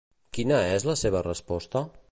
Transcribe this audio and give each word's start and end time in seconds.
Quina 0.37 0.57
és 0.77 0.87
la 0.91 0.97
seva 1.03 1.23
resposta? 1.29 1.87